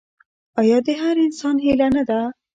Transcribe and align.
آیا 0.59 0.77
دا 0.81 0.85
د 0.95 0.97
هر 1.01 1.15
انسان 1.25 1.55
هیله 1.65 1.87
نه 1.95 2.03
ده؟ 2.09 2.19